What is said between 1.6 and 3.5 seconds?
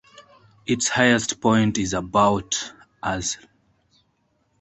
is about asl.